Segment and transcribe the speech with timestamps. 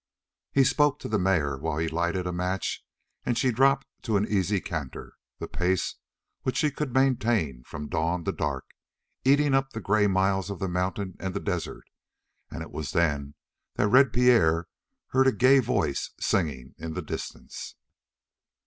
[0.51, 2.83] He spoke to the mare while he lighted a match
[3.23, 5.97] and she dropped to an easy canter, the pace
[6.41, 8.65] which she could maintain from dawn to dark,
[9.23, 11.83] eating up the gray miles of the mountain and the desert,
[12.49, 13.35] and it was then
[13.75, 14.65] that Red Pierre
[15.09, 17.75] heard a gay voice singing in the distance.